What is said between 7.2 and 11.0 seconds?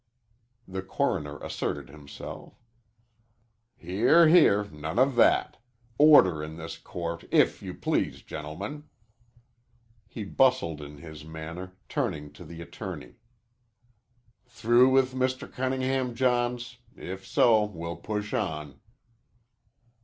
if you please, gentlemen." He bustled in